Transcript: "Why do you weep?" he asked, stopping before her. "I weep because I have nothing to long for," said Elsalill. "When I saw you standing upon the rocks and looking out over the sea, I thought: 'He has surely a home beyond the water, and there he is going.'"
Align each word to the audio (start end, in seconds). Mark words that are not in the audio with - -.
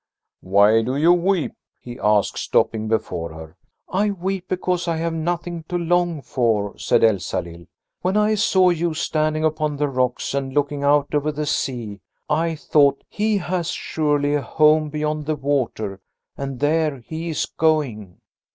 "Why 0.41 0.81
do 0.81 0.95
you 0.95 1.13
weep?" 1.13 1.53
he 1.79 1.99
asked, 1.99 2.35
stopping 2.39 2.87
before 2.87 3.31
her. 3.33 3.55
"I 3.87 4.09
weep 4.09 4.47
because 4.47 4.87
I 4.87 4.95
have 4.97 5.13
nothing 5.13 5.63
to 5.69 5.77
long 5.77 6.23
for," 6.23 6.75
said 6.79 7.03
Elsalill. 7.03 7.67
"When 8.01 8.17
I 8.17 8.33
saw 8.33 8.71
you 8.71 8.95
standing 8.95 9.43
upon 9.43 9.77
the 9.77 9.87
rocks 9.87 10.33
and 10.33 10.53
looking 10.55 10.83
out 10.83 11.13
over 11.13 11.31
the 11.31 11.45
sea, 11.45 12.01
I 12.27 12.55
thought: 12.55 13.03
'He 13.09 13.37
has 13.37 13.69
surely 13.69 14.33
a 14.33 14.41
home 14.41 14.89
beyond 14.89 15.27
the 15.27 15.35
water, 15.35 15.99
and 16.35 16.59
there 16.59 17.01
he 17.05 17.29
is 17.29 17.45
going.'" 17.45 18.17